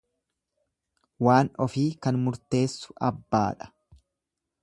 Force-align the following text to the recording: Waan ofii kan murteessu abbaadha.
Waan 1.27 1.51
ofii 1.65 1.85
kan 2.07 2.17
murteessu 2.23 2.99
abbaadha. 3.11 3.71